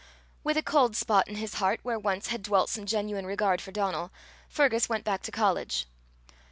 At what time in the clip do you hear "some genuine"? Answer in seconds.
2.71-3.27